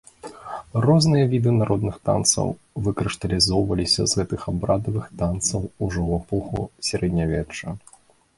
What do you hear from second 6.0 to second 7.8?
ў эпоху сярэднявечча.